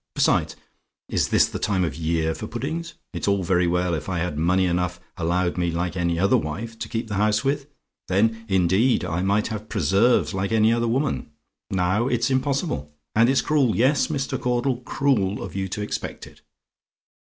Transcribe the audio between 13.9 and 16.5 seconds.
Mr. Caudle, cruel of you to expect it.